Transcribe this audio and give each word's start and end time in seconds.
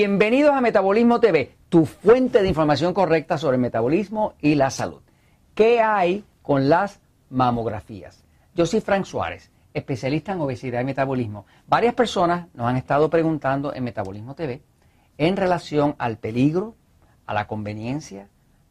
Bienvenidos 0.00 0.54
a 0.54 0.60
Metabolismo 0.60 1.18
TV, 1.18 1.56
tu 1.68 1.84
fuente 1.84 2.40
de 2.40 2.46
información 2.46 2.94
correcta 2.94 3.36
sobre 3.36 3.56
el 3.56 3.60
metabolismo 3.60 4.34
y 4.40 4.54
la 4.54 4.70
salud. 4.70 5.00
¿Qué 5.56 5.80
hay 5.80 6.24
con 6.40 6.68
las 6.68 7.00
mamografías? 7.30 8.22
Yo 8.54 8.64
soy 8.64 8.80
Frank 8.80 9.06
Suárez, 9.06 9.50
especialista 9.74 10.30
en 10.30 10.40
obesidad 10.40 10.82
y 10.82 10.84
metabolismo. 10.84 11.46
Varias 11.66 11.94
personas 11.94 12.46
nos 12.54 12.68
han 12.68 12.76
estado 12.76 13.10
preguntando 13.10 13.74
en 13.74 13.82
Metabolismo 13.82 14.36
TV 14.36 14.62
en 15.16 15.36
relación 15.36 15.96
al 15.98 16.18
peligro, 16.18 16.76
a 17.26 17.34
la 17.34 17.48
conveniencia, 17.48 18.28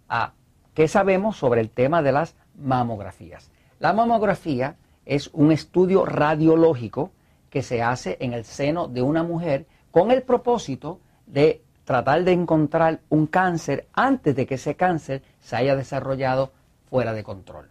a 0.07 0.32
qué 0.73 0.88
sabemos 0.88 1.35
sobre 1.35 1.59
el 1.59 1.71
tema 1.71 2.02
de 2.02 2.13
las 2.13 2.38
mamografías. 2.55 3.52
La 3.80 3.91
mamografía 3.91 4.77
es 5.05 5.30
un 5.34 5.52
estudio 5.52 6.05
radiológico 6.05 7.12
que 7.49 7.63
se 7.63 7.84
hace 7.84 8.16
en 8.21 8.32
el 8.32 8.46
seno 8.46 8.88
de 8.88 9.02
una 9.02 9.23
mujer 9.23 9.66
con 9.91 10.12
el 10.12 10.21
propósito 10.21 11.02
de 11.27 11.62
tratar 11.86 12.23
de 12.23 12.34
encontrar 12.34 12.99
un 13.09 13.27
cáncer 13.27 13.88
antes 13.94 14.35
de 14.35 14.45
que 14.45 14.55
ese 14.55 14.76
cáncer 14.76 15.22
se 15.40 15.55
haya 15.55 15.76
desarrollado 15.76 16.52
fuera 16.90 17.13
de 17.13 17.23
control. 17.23 17.70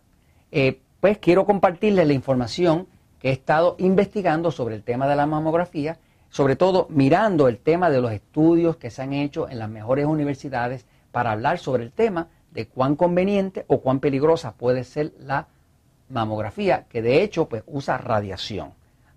Eh, 0.53 0.81
pues 1.01 1.19
quiero 1.19 1.45
compartirles 1.45 2.07
la 2.07 2.13
información 2.13 2.87
que 3.19 3.29
he 3.31 3.33
estado 3.33 3.77
investigando 3.79 4.51
sobre 4.51 4.75
el 4.75 4.83
tema 4.83 5.07
de 5.07 5.17
la 5.17 5.27
mamografía, 5.27 5.99
sobre 6.31 6.57
todo 6.57 6.87
mirando 6.91 7.49
el 7.49 7.59
tema 7.59 7.91
de 7.91 8.01
los 8.01 8.13
estudios 8.13 8.77
que 8.77 8.91
se 8.91 9.03
han 9.03 9.13
hecho 9.13 9.49
en 9.49 9.59
las 9.59 9.69
mejores 9.69 10.07
universidades 10.07 10.87
para 11.13 11.33
hablar 11.33 11.59
sobre 11.59 11.85
el 11.85 11.93
tema 11.93 12.29
de 12.51 12.69
cuán 12.69 12.97
conveniente 12.97 13.65
o 13.69 13.81
cuán 13.81 14.01
peligrosa 14.01 14.53
puede 14.53 14.85
ser 14.85 15.13
la 15.19 15.49
mamografía, 16.09 16.87
que 16.89 17.03
de 17.03 17.23
hecho 17.23 17.49
pues 17.49 17.63
usa 17.67 17.99
radiación. 17.99 18.73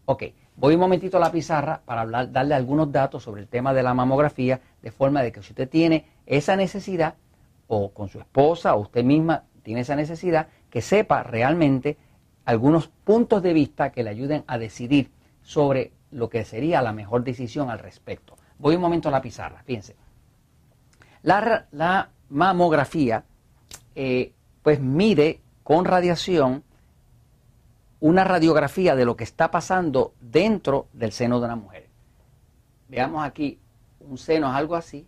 Ok, 0.05 0.23
Voy 0.59 0.73
un 0.73 0.81
momentito 0.81 1.15
a 1.15 1.21
la 1.21 1.31
pizarra 1.31 1.81
para 1.85 2.01
hablar, 2.01 2.33
darle 2.33 2.53
algunos 2.53 2.91
datos 2.91 3.23
sobre 3.23 3.41
el 3.41 3.47
tema 3.47 3.73
de 3.73 3.81
la 3.81 3.93
mamografía, 3.93 4.59
de 4.81 4.91
forma 4.91 5.21
de 5.21 5.31
que 5.31 5.41
si 5.41 5.53
usted 5.53 5.69
tiene 5.69 6.05
esa 6.25 6.57
necesidad, 6.57 7.15
o 7.67 7.93
con 7.93 8.09
su 8.09 8.19
esposa, 8.19 8.75
o 8.75 8.81
usted 8.81 9.05
misma 9.05 9.43
tiene 9.63 9.81
esa 9.81 9.95
necesidad, 9.95 10.47
que 10.69 10.81
sepa 10.81 11.23
realmente 11.23 11.97
algunos 12.43 12.89
puntos 12.89 13.41
de 13.41 13.53
vista 13.53 13.91
que 13.91 14.03
le 14.03 14.09
ayuden 14.09 14.43
a 14.47 14.57
decidir 14.57 15.11
sobre 15.43 15.93
lo 16.11 16.29
que 16.29 16.43
sería 16.43 16.81
la 16.81 16.91
mejor 16.91 17.23
decisión 17.23 17.69
al 17.69 17.79
respecto. 17.79 18.35
Voy 18.57 18.75
un 18.75 18.81
momento 18.81 19.07
a 19.07 19.11
la 19.13 19.21
pizarra, 19.21 19.63
fíjense. 19.63 19.95
La, 21.21 22.09
mamografía, 22.27 23.23
eh, 23.95 24.33
pues 24.61 24.81
mide 24.81 25.39
con 25.63 25.85
radiación 25.85 26.63
una 27.99 28.23
radiografía 28.23 28.95
de 28.95 29.05
lo 29.05 29.15
que 29.15 29.23
está 29.23 29.51
pasando 29.51 30.13
dentro 30.19 30.87
del 30.93 31.11
seno 31.11 31.39
de 31.39 31.45
una 31.45 31.55
mujer. 31.55 31.87
Veamos 32.87 33.23
aquí, 33.25 33.59
un 33.99 34.17
seno 34.17 34.49
es 34.49 34.55
algo 34.55 34.75
así. 34.75 35.07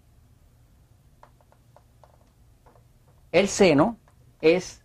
El 3.32 3.48
seno 3.48 3.98
es, 4.42 4.82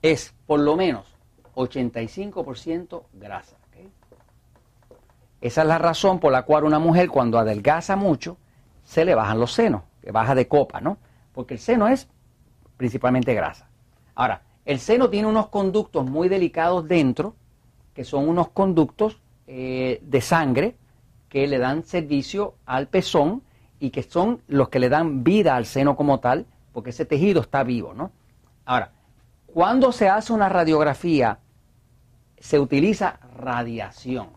es 0.00 0.34
por 0.46 0.60
lo 0.60 0.76
menos 0.76 1.06
85% 1.54 3.04
grasa. 3.12 3.60
Esa 5.40 5.62
es 5.62 5.68
la 5.68 5.78
razón 5.78 6.20
por 6.20 6.32
la 6.32 6.42
cual 6.42 6.64
una 6.64 6.78
mujer 6.78 7.08
cuando 7.08 7.38
adelgaza 7.38 7.96
mucho 7.96 8.36
se 8.84 9.04
le 9.04 9.14
bajan 9.14 9.40
los 9.40 9.52
senos, 9.52 9.82
que 10.02 10.12
baja 10.12 10.34
de 10.34 10.48
copa, 10.48 10.80
¿no? 10.80 10.98
Porque 11.32 11.54
el 11.54 11.60
seno 11.60 11.88
es 11.88 12.08
principalmente 12.76 13.32
grasa. 13.32 13.68
Ahora, 14.14 14.42
el 14.66 14.80
seno 14.80 15.08
tiene 15.08 15.28
unos 15.28 15.48
conductos 15.48 16.04
muy 16.04 16.28
delicados 16.28 16.86
dentro 16.86 17.36
que 17.94 18.04
son 18.04 18.28
unos 18.28 18.48
conductos 18.48 19.20
eh, 19.46 20.00
de 20.02 20.20
sangre 20.20 20.76
que 21.28 21.46
le 21.46 21.58
dan 21.58 21.84
servicio 21.84 22.54
al 22.66 22.88
pezón 22.88 23.42
y 23.78 23.90
que 23.90 24.02
son 24.02 24.42
los 24.48 24.68
que 24.68 24.78
le 24.78 24.88
dan 24.88 25.24
vida 25.24 25.56
al 25.56 25.64
seno 25.64 25.96
como 25.96 26.20
tal, 26.20 26.46
porque 26.72 26.90
ese 26.90 27.04
tejido 27.04 27.40
está 27.40 27.62
vivo, 27.62 27.94
¿no? 27.94 28.10
Ahora, 28.64 28.92
cuando 29.46 29.92
se 29.92 30.08
hace 30.08 30.32
una 30.32 30.48
radiografía, 30.48 31.38
se 32.38 32.58
utiliza 32.58 33.18
radiación. 33.36 34.28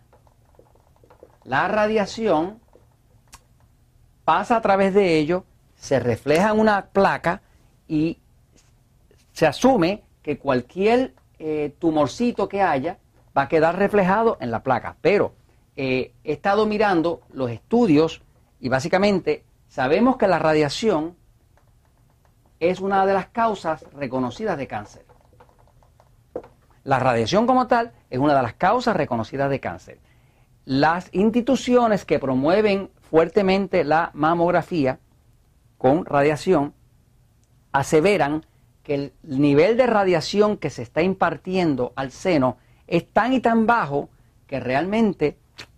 La 1.44 1.68
radiación 1.68 2.60
pasa 4.24 4.58
a 4.58 4.62
través 4.62 4.94
de 4.94 5.18
ello, 5.18 5.46
se 5.76 6.00
refleja 6.00 6.52
en 6.52 6.60
una 6.60 6.86
placa 6.88 7.42
y 7.88 8.20
se 9.34 9.46
asume 9.46 10.04
que 10.22 10.38
cualquier 10.38 11.14
eh, 11.40 11.76
tumorcito 11.80 12.48
que 12.48 12.62
haya 12.62 12.98
va 13.38 13.44
a 13.44 13.48
quedar 13.48 13.78
reflejado 13.78 14.38
en 14.40 14.52
la 14.52 14.64
placa. 14.64 14.96
Pero 15.02 15.34
eh, 15.76 16.14
he 16.24 16.34
estado 16.34 16.66
mirando 16.66 17.22
los 17.32 17.50
estudios 17.50 18.22
y 18.60 18.70
básicamente 18.70 19.44
sabemos 19.68 20.18
que 20.18 20.28
la 20.28 20.40
radiación 20.40 21.16
es 22.60 22.80
una 22.80 23.06
de 23.06 23.14
las 23.14 23.28
causas 23.28 23.86
reconocidas 23.94 24.58
de 24.58 24.68
cáncer. 24.68 25.06
La 26.84 27.00
radiación 27.00 27.48
como 27.48 27.68
tal 27.68 27.94
es 28.10 28.20
una 28.20 28.36
de 28.36 28.42
las 28.42 28.54
causas 28.54 28.96
reconocidas 28.96 29.50
de 29.50 29.60
cáncer. 29.60 30.00
Las 30.66 31.10
instituciones 31.14 32.06
que 32.06 32.20
promueven 32.20 32.90
fuertemente 33.02 33.84
la 33.84 34.12
mamografía 34.14 35.00
con 35.78 36.06
radiación 36.06 36.74
aseveran 37.72 38.46
que 38.84 38.96
el 38.96 39.14
nivel 39.24 39.78
de 39.78 39.88
radiación 39.88 40.58
que 40.58 40.70
se 40.70 40.84
está 40.84 41.02
impartiendo 41.02 41.94
al 41.96 42.12
seno 42.12 42.58
es 42.88 43.08
tan 43.08 43.34
y 43.34 43.40
tan 43.40 43.66
bajo 43.66 44.10
que 44.48 44.60
realmente 44.60 45.38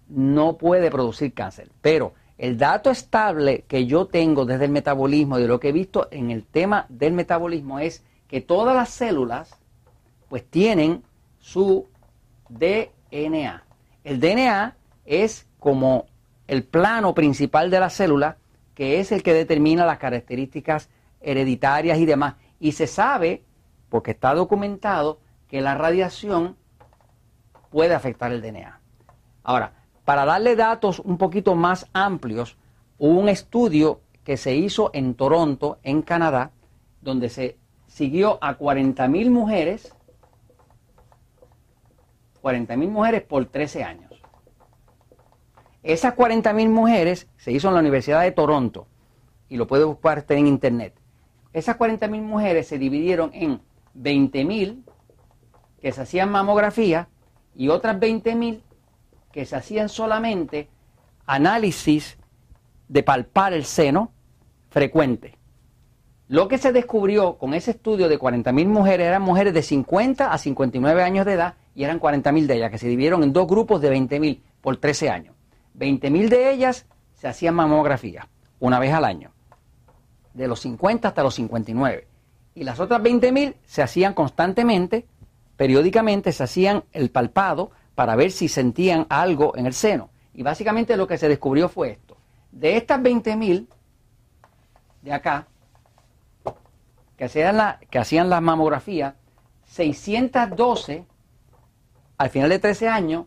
no 0.10 0.58
puede 0.58 0.92
producir 0.92 1.34
cáncer. 1.34 1.70
Pero 1.82 2.14
el 2.38 2.58
dato 2.58 2.92
estable 2.92 3.64
que 3.68 3.86
yo 3.86 4.08
tengo 4.08 4.46
desde 4.46 4.66
el 4.66 4.72
metabolismo, 4.72 5.38
de 5.38 5.48
lo 5.48 5.60
que 5.60 5.70
he 5.70 5.74
visto 5.74 6.08
en 6.12 6.32
el 6.32 6.44
tema 6.46 6.86
del 6.90 7.14
metabolismo, 7.14 7.80
es 7.80 8.04
que 8.28 8.42
todas 8.42 8.76
las 8.76 8.90
células 8.90 9.56
pues 10.30 10.44
tienen 10.50 11.04
su 11.40 11.88
DNA. 12.50 13.64
El 14.04 14.20
DNA 14.20 14.76
es 15.06 15.48
como 15.60 16.06
el 16.48 16.64
plano 16.64 17.14
principal 17.14 17.70
de 17.72 17.80
la 17.80 17.90
célula, 17.90 18.38
que 18.74 19.00
es 19.00 19.12
el 19.12 19.24
que 19.24 19.34
determina 19.34 19.86
las 19.86 20.00
características 20.00 20.90
hereditarias 21.22 21.98
y 21.98 22.06
demás. 22.06 22.36
Y 22.60 22.74
se 22.74 22.88
sabe, 22.88 23.44
porque 23.90 24.12
está 24.12 24.34
documentado, 24.34 25.20
que 25.48 25.62
la 25.62 25.76
radiación 25.76 26.56
puede 27.76 27.94
afectar 27.94 28.32
el 28.32 28.42
DNA. 28.42 28.80
Ahora, 29.44 29.74
para 30.06 30.24
darle 30.24 30.56
datos 30.56 31.00
un 31.00 31.18
poquito 31.18 31.56
más 31.56 31.90
amplios, 31.92 32.58
hubo 32.98 33.20
un 33.20 33.28
estudio 33.28 34.00
que 34.24 34.38
se 34.38 34.56
hizo 34.56 34.92
en 34.94 35.14
Toronto, 35.14 35.80
en 35.84 36.02
Canadá, 36.02 36.52
donde 37.02 37.28
se 37.28 37.58
siguió 37.88 38.38
a 38.42 38.58
40.000 38.58 39.30
mujeres, 39.30 39.94
40.000 42.42 42.88
mujeres 42.88 43.24
por 43.24 43.46
13 43.46 43.84
años. 43.84 44.24
Esas 45.84 46.16
40.000 46.16 46.70
mujeres 46.70 47.28
se 47.36 47.52
hizo 47.52 47.68
en 47.68 47.74
la 47.74 47.82
Universidad 47.82 48.22
de 48.22 48.32
Toronto 48.32 48.88
y 49.50 49.58
lo 49.58 49.68
puede 49.68 49.84
buscar 49.84 50.26
en 50.30 50.48
internet. 50.48 50.98
Esas 51.52 51.78
40.000 51.78 52.22
mujeres 52.22 52.70
se 52.70 52.78
dividieron 52.78 53.32
en 53.34 53.60
20.000 53.98 54.82
que 55.82 55.92
se 55.92 56.02
hacían 56.04 56.32
mamografía 56.32 57.10
y 57.56 57.70
otras 57.70 57.98
20.000 57.98 58.62
que 59.32 59.46
se 59.46 59.56
hacían 59.56 59.90
solamente 59.90 60.70
análisis 61.26 62.18
de 62.88 63.04
palpar 63.04 63.54
el 63.54 63.66
seno 63.66 64.12
frecuente. 64.70 65.38
Lo 66.28 66.48
que 66.48 66.58
se 66.58 66.72
descubrió 66.72 67.38
con 67.38 67.54
ese 67.54 67.72
estudio 67.72 68.10
de 68.10 68.20
40.000 68.20 68.66
mujeres 68.68 69.08
eran 69.08 69.22
mujeres 69.22 69.54
de 69.54 69.62
50 69.62 70.32
a 70.32 70.38
59 70.38 71.04
años 71.04 71.26
de 71.26 71.34
edad 71.34 71.54
y 71.76 71.84
eran 71.84 72.00
40.000 72.00 72.46
de 72.48 72.56
ellas, 72.56 72.72
que 72.72 72.78
se 72.78 72.88
dividieron 72.88 73.24
en 73.24 73.32
dos 73.32 73.48
grupos 73.48 73.82
de 73.82 73.94
20.000 73.96 74.40
por 74.62 74.78
13 74.78 75.10
años. 75.10 75.36
20.000 75.78 76.30
de 76.30 76.52
ellas 76.52 76.86
se 77.14 77.28
hacían 77.28 77.54
mamografía 77.54 78.28
una 78.60 78.80
vez 78.80 78.94
al 78.94 79.06
año, 79.06 79.32
de 80.34 80.48
los 80.48 80.62
50 80.62 81.10
hasta 81.10 81.22
los 81.22 81.36
59. 81.36 82.08
Y 82.56 82.64
las 82.64 82.80
otras 82.80 83.02
20.000 83.02 83.56
se 83.66 83.84
hacían 83.84 84.14
constantemente 84.14 85.06
periódicamente 85.58 86.32
se 86.32 86.44
hacían 86.44 86.84
el 86.92 87.12
palpado 87.12 87.72
para 87.96 88.16
ver 88.16 88.32
si 88.32 88.48
sentían 88.48 89.06
algo 89.10 89.56
en 89.56 89.66
el 89.66 89.74
seno. 89.74 90.10
Y 90.34 90.44
básicamente 90.44 90.98
lo 90.98 91.08
que 91.08 91.18
se 91.18 91.30
descubrió 91.30 91.70
fue 91.70 91.92
esto. 91.92 92.18
De 92.52 92.78
estas 92.78 93.00
20.000 93.00 93.68
de 95.02 95.14
acá, 95.14 95.48
que 97.18 97.26
hacían, 97.26 97.58
la, 97.58 97.80
que 97.90 98.00
hacían 98.00 98.30
la 98.30 98.42
mamografía, 98.42 99.16
612 99.66 101.06
al 102.18 102.30
final 102.30 102.50
de 102.50 102.60
13 102.60 102.88
años 102.88 103.26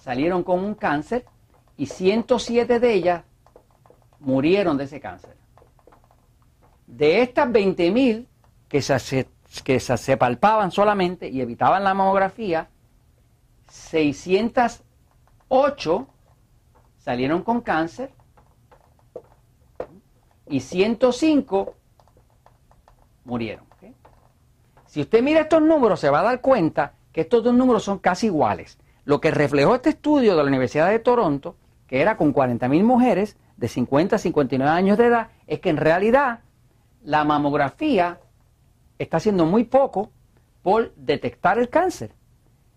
salieron 0.00 0.42
con 0.42 0.62
un 0.62 0.74
cáncer 0.74 1.24
y 1.76 1.86
107 1.86 2.80
de 2.80 2.92
ellas 2.92 3.22
murieron 4.20 4.76
de 4.76 4.84
ese 4.84 5.00
cáncer. 5.00 5.36
De 6.86 7.22
estas 7.22 7.48
20.000 7.48 8.26
que 8.68 8.82
se, 8.82 9.28
que 9.62 9.80
se 9.80 10.16
palpaban 10.16 10.70
solamente 10.70 11.28
y 11.28 11.40
evitaban 11.40 11.82
la 11.84 11.94
mamografía, 11.94 12.68
608 13.68 16.06
salieron 16.98 17.42
con 17.42 17.60
cáncer 17.60 18.12
y 20.46 20.60
105 20.60 21.74
murieron. 23.24 23.64
Si 24.86 25.00
usted 25.00 25.24
mira 25.24 25.40
estos 25.40 25.60
números, 25.60 25.98
se 25.98 26.08
va 26.08 26.20
a 26.20 26.22
dar 26.22 26.40
cuenta 26.40 26.92
que 27.12 27.22
estos 27.22 27.42
dos 27.42 27.52
números 27.52 27.82
son 27.82 27.98
casi 27.98 28.26
iguales. 28.26 28.78
Lo 29.04 29.20
que 29.20 29.32
reflejó 29.32 29.74
este 29.74 29.90
estudio 29.90 30.36
de 30.36 30.42
la 30.42 30.48
Universidad 30.48 30.88
de 30.88 31.00
Toronto, 31.00 31.56
que 31.88 32.00
era 32.00 32.16
con 32.16 32.32
40.000 32.32 32.84
mujeres 32.84 33.36
de 33.56 33.66
50 33.66 34.14
a 34.14 34.20
59 34.20 34.70
años 34.70 34.96
de 34.96 35.06
edad, 35.06 35.30
es 35.48 35.58
que 35.58 35.70
en 35.70 35.78
realidad 35.78 36.42
la 37.02 37.24
mamografía 37.24 38.20
está 38.98 39.18
haciendo 39.18 39.46
muy 39.46 39.64
poco 39.64 40.10
por 40.64 40.94
detectar 40.96 41.58
el 41.58 41.68
cáncer, 41.68 42.10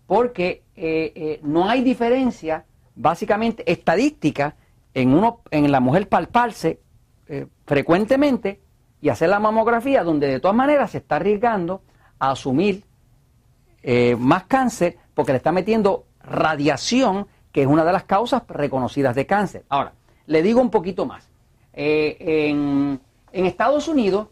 porque 0.07 0.63
eh, 0.75 1.13
eh, 1.15 1.39
no 1.43 1.69
hay 1.69 1.81
diferencia, 1.81 2.65
básicamente 2.95 3.69
estadística, 3.71 4.55
en, 4.93 5.13
uno, 5.13 5.41
en 5.51 5.71
la 5.71 5.79
mujer 5.79 6.09
palparse 6.09 6.81
eh, 7.27 7.47
frecuentemente 7.65 8.59
y 9.01 9.09
hacer 9.09 9.29
la 9.29 9.39
mamografía, 9.39 10.03
donde 10.03 10.27
de 10.27 10.39
todas 10.39 10.57
maneras 10.57 10.91
se 10.91 10.97
está 10.97 11.15
arriesgando 11.17 11.81
a 12.19 12.31
asumir 12.31 12.83
más 14.17 14.43
cáncer 14.45 14.97
porque 15.13 15.31
le 15.31 15.37
está 15.37 15.53
metiendo 15.53 16.07
radiación, 16.19 17.27
que 17.53 17.61
es 17.61 17.67
una 17.67 17.85
de 17.85 17.93
las 17.93 18.03
causas 18.03 18.43
reconocidas 18.49 19.15
de 19.15 19.25
cáncer. 19.25 19.63
Ahora, 19.69 19.93
le 20.25 20.41
digo 20.41 20.59
un 20.59 20.69
poquito 20.69 21.05
más. 21.05 21.29
en, 21.71 22.99
en, 23.31 23.45
Estados 23.45 23.87
Unidos, 23.87 24.27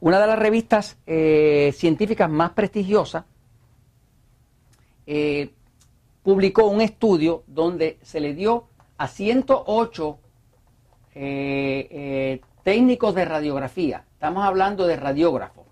una 0.00 0.20
de 0.20 0.26
las 0.26 0.38
revistas 0.38 0.98
científicas 1.72 2.28
más 2.28 2.50
prestigiosas 2.50 3.24
publicó 6.22 6.66
un 6.66 6.80
estudio 6.80 7.42
donde 7.46 7.98
se 8.02 8.20
le 8.20 8.34
dio 8.34 8.68
a 8.96 9.08
108 9.08 10.18
eh, 11.14 11.88
eh, 11.90 12.40
técnicos 12.62 13.14
de 13.14 13.24
radiografía, 13.24 14.04
estamos 14.12 14.44
hablando 14.44 14.86
de 14.86 14.96
radiógrafos. 14.96 15.66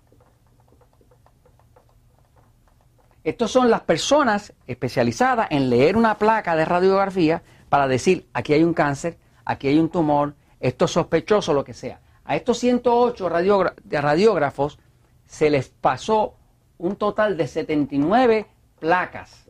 Estos 3.23 3.51
son 3.51 3.69
las 3.69 3.81
personas 3.81 4.53
especializadas 4.65 5.47
en 5.51 5.69
leer 5.69 5.95
una 5.95 6.17
placa 6.17 6.55
de 6.55 6.65
radiografía 6.65 7.43
para 7.69 7.87
decir 7.87 8.27
aquí 8.33 8.53
hay 8.53 8.63
un 8.63 8.73
cáncer, 8.73 9.17
aquí 9.45 9.67
hay 9.67 9.77
un 9.77 9.89
tumor, 9.89 10.35
esto 10.59 10.85
es 10.85 10.91
sospechoso, 10.91 11.53
lo 11.53 11.63
que 11.63 11.73
sea. 11.73 11.99
A 12.25 12.35
estos 12.35 12.59
108 12.59 13.29
radiógrafos 13.29 14.79
se 15.25 15.49
les 15.49 15.69
pasó 15.69 16.35
un 16.77 16.95
total 16.95 17.37
de 17.37 17.47
79 17.47 18.47
placas 18.79 19.47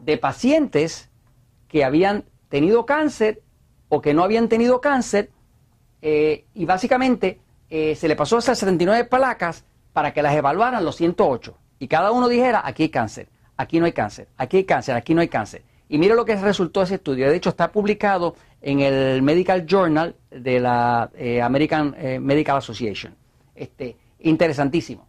de 0.00 0.18
pacientes 0.18 1.10
que 1.68 1.84
habían 1.84 2.24
tenido 2.48 2.84
cáncer 2.86 3.42
o 3.88 4.00
que 4.00 4.14
no 4.14 4.24
habían 4.24 4.48
tenido 4.48 4.80
cáncer 4.80 5.30
eh, 6.00 6.46
y 6.54 6.64
básicamente 6.64 7.40
eh, 7.70 7.94
se 7.94 8.08
le 8.08 8.16
pasó 8.16 8.38
esas 8.38 8.58
79 8.58 9.04
placas 9.04 9.64
para 9.92 10.12
que 10.12 10.22
las 10.22 10.34
evaluaran 10.34 10.84
los 10.84 10.96
108 10.96 11.56
y 11.78 11.88
cada 11.88 12.10
uno 12.10 12.28
dijera 12.28 12.62
aquí 12.64 12.84
hay 12.84 12.88
cáncer, 12.88 13.28
aquí 13.56 13.78
no 13.78 13.86
hay 13.86 13.92
cáncer, 13.92 14.28
aquí 14.36 14.58
hay 14.58 14.64
cáncer, 14.64 14.96
aquí 14.96 15.14
no 15.14 15.20
hay 15.20 15.28
cáncer. 15.28 15.62
Y 15.92 15.98
mire 15.98 16.14
lo 16.14 16.24
que 16.24 16.36
resultó 16.36 16.80
ese 16.80 16.94
estudio. 16.94 17.28
De 17.28 17.36
hecho, 17.36 17.50
está 17.50 17.70
publicado 17.70 18.34
en 18.62 18.80
el 18.80 19.20
Medical 19.20 19.66
Journal 19.66 20.16
de 20.30 20.58
la 20.58 21.10
eh, 21.14 21.42
American 21.42 21.94
Medical 22.20 22.56
Association. 22.56 23.14
Este, 23.54 23.98
interesantísimo. 24.20 25.06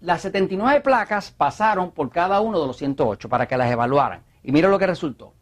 Las 0.00 0.20
79 0.20 0.82
placas 0.82 1.30
pasaron 1.30 1.92
por 1.92 2.10
cada 2.10 2.42
uno 2.42 2.60
de 2.60 2.66
los 2.66 2.76
108 2.76 3.30
para 3.30 3.48
que 3.48 3.56
las 3.56 3.72
evaluaran. 3.72 4.22
Y 4.44 4.52
mira 4.52 4.68
lo 4.68 4.78
que 4.78 4.86
resultó. 4.86 5.32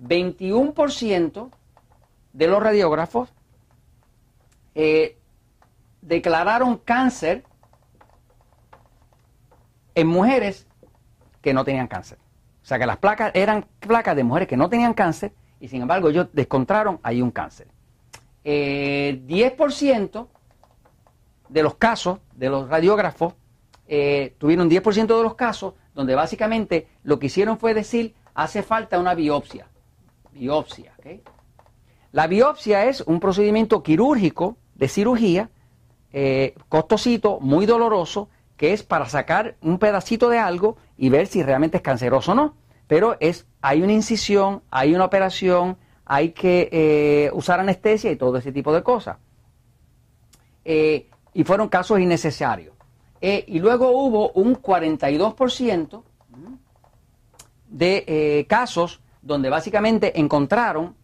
21% 0.00 1.50
de 2.32 2.46
los 2.46 2.62
radiógrafos 2.62 3.28
eh, 4.76 5.18
declararon 6.00 6.78
cáncer 6.78 7.42
en 9.96 10.06
mujeres 10.06 10.68
que 11.42 11.52
no 11.52 11.64
tenían 11.64 11.88
cáncer. 11.88 12.19
O 12.70 12.72
sea 12.72 12.78
que 12.78 12.86
las 12.86 12.98
placas 12.98 13.32
eran 13.34 13.66
placas 13.80 14.14
de 14.14 14.22
mujeres 14.22 14.46
que 14.46 14.56
no 14.56 14.68
tenían 14.70 14.94
cáncer 14.94 15.32
y 15.58 15.66
sin 15.66 15.82
embargo 15.82 16.08
ellos 16.08 16.28
descontraron 16.32 17.00
ahí 17.02 17.20
un 17.20 17.32
cáncer. 17.32 17.66
10% 18.44 18.44
eh, 18.44 20.26
de 21.48 21.62
los 21.64 21.74
casos 21.74 22.20
de 22.36 22.48
los 22.48 22.68
radiógrafos 22.68 23.34
eh, 23.88 24.36
tuvieron 24.38 24.70
10% 24.70 25.16
de 25.16 25.22
los 25.24 25.34
casos 25.34 25.74
donde 25.96 26.14
básicamente 26.14 26.86
lo 27.02 27.18
que 27.18 27.26
hicieron 27.26 27.58
fue 27.58 27.74
decir, 27.74 28.14
hace 28.34 28.62
falta 28.62 29.00
una 29.00 29.14
biopsia. 29.14 29.66
Biopsia, 30.30 30.92
La 32.12 32.28
biopsia 32.28 32.84
es 32.84 33.00
un 33.00 33.18
procedimiento 33.18 33.82
quirúrgico 33.82 34.58
de 34.76 34.86
cirugía, 34.86 35.50
eh, 36.12 36.54
costosito, 36.68 37.40
muy 37.40 37.66
doloroso, 37.66 38.28
que 38.56 38.72
es 38.72 38.84
para 38.84 39.06
sacar 39.06 39.56
un 39.60 39.80
pedacito 39.80 40.28
de 40.28 40.38
algo 40.38 40.76
y 40.96 41.08
ver 41.08 41.26
si 41.26 41.42
realmente 41.42 41.78
es 41.78 41.82
canceroso 41.82 42.30
o 42.30 42.34
no. 42.36 42.59
Pero 42.90 43.16
es, 43.20 43.46
hay 43.62 43.82
una 43.82 43.92
incisión, 43.92 44.64
hay 44.68 44.96
una 44.96 45.04
operación, 45.04 45.76
hay 46.04 46.32
que 46.32 46.68
eh, 46.72 47.30
usar 47.32 47.60
anestesia 47.60 48.10
y 48.10 48.16
todo 48.16 48.36
ese 48.36 48.50
tipo 48.50 48.72
de 48.72 48.82
cosas. 48.82 49.16
y 50.64 51.44
fueron 51.44 51.68
casos 51.68 52.00
innecesarios. 52.00 52.74
Eh, 53.20 53.44
y 53.46 53.60
luego 53.60 53.92
hubo 53.92 54.32
un 54.32 54.60
42% 54.60 56.02
de 57.68 58.04
eh, 58.08 58.46
casos 58.48 59.00
donde 59.22 59.50
básicamente 59.50 60.18
encontraron 60.18 60.96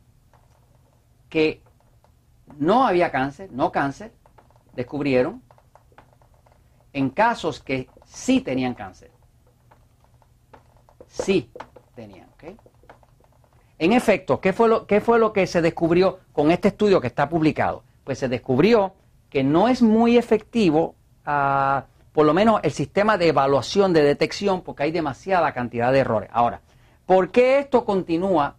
que 1.28 1.62
no 2.58 2.84
había 2.84 3.12
cáncer, 3.12 3.52
no 3.52 3.70
cáncer, 3.70 4.12
descubrieron, 4.74 5.40
en 6.92 7.10
casos 7.10 7.62
que 7.62 7.88
sí 8.04 8.40
tenían 8.40 8.74
cáncer. 8.74 9.12
Sí 11.06 11.48
tenían. 11.96 12.28
En 13.78 13.92
efecto, 13.92 14.40
¿qué 14.40 14.52
fue, 14.52 14.68
lo, 14.68 14.86
¿qué 14.86 15.00
fue 15.00 15.18
lo 15.18 15.32
que 15.32 15.46
se 15.46 15.60
descubrió 15.60 16.20
con 16.32 16.50
este 16.50 16.68
estudio 16.68 17.00
que 17.00 17.08
está 17.08 17.28
publicado? 17.28 17.82
Pues 18.04 18.18
se 18.18 18.28
descubrió 18.28 18.94
que 19.28 19.42
no 19.42 19.68
es 19.68 19.82
muy 19.82 20.16
efectivo 20.16 20.94
ah, 21.24 21.86
por 22.12 22.24
lo 22.24 22.32
menos 22.32 22.60
el 22.62 22.70
sistema 22.70 23.18
de 23.18 23.28
evaluación, 23.28 23.92
de 23.92 24.02
detección, 24.02 24.62
porque 24.62 24.84
hay 24.84 24.92
demasiada 24.92 25.52
cantidad 25.52 25.92
de 25.92 25.98
errores. 25.98 26.30
Ahora, 26.32 26.62
¿por 27.04 27.30
qué 27.30 27.58
esto 27.58 27.84
continúa 27.84 28.56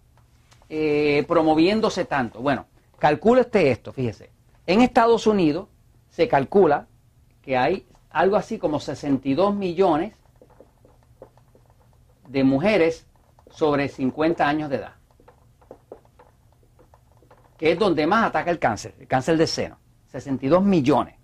eh, 0.69 1.25
promoviéndose 1.27 2.05
tanto? 2.05 2.39
Bueno, 2.39 2.67
calcule 2.99 3.41
usted 3.41 3.61
esto, 3.61 3.91
fíjese. 3.91 4.29
En 4.67 4.81
Estados 4.81 5.25
Unidos 5.25 5.69
se 6.09 6.27
calcula 6.27 6.85
que 7.41 7.57
hay 7.57 7.87
algo 8.11 8.35
así 8.35 8.59
como 8.59 8.79
62 8.79 9.55
millones 9.55 10.13
de 12.27 12.43
mujeres 12.43 13.07
sobre 13.57 13.89
50 13.89 14.47
años 14.47 14.69
de 14.69 14.75
edad, 14.75 14.93
que 17.57 17.71
es 17.71 17.79
donde 17.79 18.05
más 18.05 18.23
ataca 18.23 18.51
el 18.51 18.59
cáncer, 18.59 18.93
el 18.99 19.07
cáncer 19.07 19.35
de 19.35 19.47
seno, 19.47 19.79
62 20.11 20.63
millones. 20.63 21.15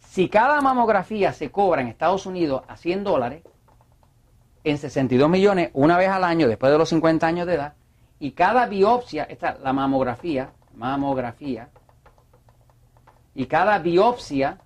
Si 0.00 0.28
cada 0.28 0.60
mamografía 0.60 1.32
se 1.32 1.52
cobra 1.52 1.80
en 1.80 1.86
Estados 1.86 2.26
Unidos 2.26 2.64
a 2.66 2.76
100 2.76 3.04
dólares, 3.04 3.44
en 4.64 4.78
62 4.78 5.30
millones 5.30 5.70
una 5.74 5.96
vez 5.96 6.08
al 6.08 6.24
año 6.24 6.48
después 6.48 6.72
de 6.72 6.78
los 6.78 6.88
50 6.88 7.24
años 7.24 7.46
de 7.46 7.54
edad, 7.54 7.74
y 8.18 8.32
cada 8.32 8.66
biopsia, 8.66 9.22
esta 9.22 9.58
la 9.62 9.72
mamografía, 9.72 10.50
mamografía, 10.74 11.68
y 13.32 13.46
cada 13.46 13.78
biopsia 13.78 14.58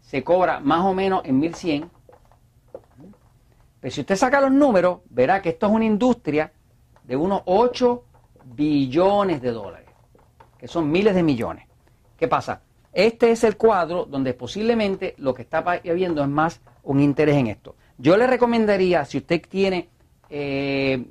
se 0.00 0.24
cobra 0.24 0.58
más 0.58 0.84
o 0.84 0.92
menos 0.92 1.24
en 1.24 1.38
1100. 1.38 1.95
Pero 3.86 3.94
si 3.94 4.00
usted 4.00 4.16
saca 4.16 4.40
los 4.40 4.50
números, 4.50 5.02
verá 5.10 5.40
que 5.40 5.50
esto 5.50 5.66
es 5.66 5.72
una 5.72 5.84
industria 5.84 6.52
de 7.04 7.14
unos 7.14 7.42
8 7.44 8.02
billones 8.46 9.40
de 9.40 9.52
dólares, 9.52 9.88
que 10.58 10.66
son 10.66 10.90
miles 10.90 11.14
de 11.14 11.22
millones. 11.22 11.68
¿Qué 12.16 12.26
pasa? 12.26 12.62
Este 12.92 13.30
es 13.30 13.44
el 13.44 13.56
cuadro 13.56 14.04
donde 14.04 14.34
posiblemente 14.34 15.14
lo 15.18 15.32
que 15.32 15.42
está 15.42 15.58
habiendo 15.58 16.20
es 16.20 16.28
más 16.28 16.60
un 16.82 16.98
interés 16.98 17.36
en 17.36 17.46
esto. 17.46 17.76
Yo 17.96 18.16
le 18.16 18.26
recomendaría, 18.26 19.04
si 19.04 19.18
usted 19.18 19.40
tiene, 19.48 19.88
eh, 20.30 21.06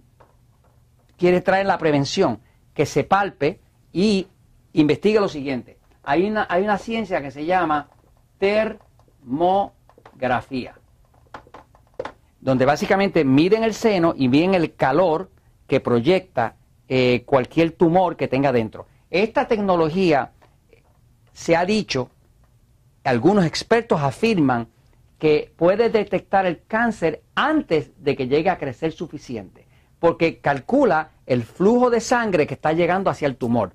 quiere 1.18 1.40
traer 1.40 1.68
la 1.68 1.78
prevención, 1.78 2.42
que 2.74 2.86
se 2.86 3.06
palpe 3.06 3.62
y 3.94 4.28
investigue 4.74 5.22
lo 5.22 5.30
siguiente. 5.30 5.78
Hay 6.04 6.30
una, 6.30 6.46
hay 6.50 6.64
una 6.64 6.78
ciencia 6.78 7.22
que 7.22 7.32
se 7.32 7.46
llama 7.46 7.88
termografía, 8.38 10.76
donde 12.46 12.66
básicamente 12.66 13.26
miden 13.26 13.64
el 13.64 13.74
seno 13.74 14.14
y 14.16 14.28
miden 14.28 14.54
el 14.54 14.76
calor 14.76 15.32
que 15.66 15.80
proyecta 15.80 16.56
eh, 16.88 17.24
cualquier 17.26 17.72
tumor 17.72 18.16
que 18.16 18.28
tenga 18.28 18.52
dentro. 18.52 18.86
Esta 19.10 19.48
tecnología 19.48 20.32
se 21.34 21.56
ha 21.56 21.66
dicho, 21.66 22.12
algunos 23.04 23.46
expertos 23.46 24.00
afirman 24.00 24.68
que 25.18 25.52
puede 25.56 25.90
detectar 25.90 26.46
el 26.46 26.62
cáncer 26.68 27.24
antes 27.34 27.92
de 28.04 28.16
que 28.16 28.28
llegue 28.28 28.52
a 28.52 28.60
crecer 28.60 28.92
suficiente. 28.92 29.66
porque 29.98 30.40
calcula 30.40 31.10
el 31.26 31.44
flujo 31.44 31.90
de 31.90 32.00
sangre 32.00 32.46
que 32.46 32.54
está 32.54 32.74
llegando 32.74 33.10
hacia 33.10 33.28
el 33.28 33.38
tumor. 33.38 33.72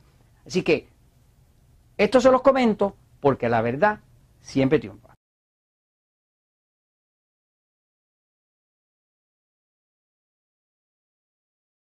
Así 0.46 0.62
que 0.62 0.86
esto 1.96 2.20
se 2.20 2.30
los 2.30 2.42
comento 2.42 2.94
porque 3.18 3.48
la 3.48 3.62
verdad 3.62 3.98
siempre 4.40 4.78
triunfa. 4.78 5.09